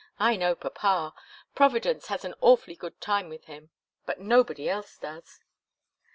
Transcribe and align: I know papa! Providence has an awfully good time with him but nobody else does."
I 0.17 0.35
know 0.35 0.55
papa! 0.55 1.13
Providence 1.53 2.07
has 2.07 2.25
an 2.25 2.33
awfully 2.41 2.75
good 2.75 2.99
time 3.01 3.29
with 3.29 3.43
him 3.45 3.69
but 4.07 4.19
nobody 4.19 4.67
else 4.67 4.97
does." 4.97 5.41